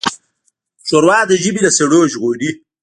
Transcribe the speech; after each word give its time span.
ښوروا 0.87 1.19
د 1.27 1.31
ژمي 1.41 1.61
له 1.63 1.71
سړو 1.77 1.99
ژغوري. 2.11 2.51